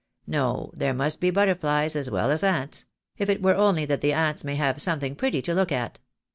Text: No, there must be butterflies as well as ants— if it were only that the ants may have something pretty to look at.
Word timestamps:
No, 0.25 0.71
there 0.73 0.95
must 0.95 1.19
be 1.19 1.29
butterflies 1.29 1.95
as 1.95 2.09
well 2.09 2.31
as 2.31 2.43
ants— 2.43 2.85
if 3.19 3.29
it 3.29 3.39
were 3.43 3.53
only 3.53 3.85
that 3.85 4.01
the 4.01 4.13
ants 4.13 4.43
may 4.43 4.55
have 4.55 4.81
something 4.81 5.13
pretty 5.15 5.43
to 5.43 5.53
look 5.53 5.71
at. 5.71 5.99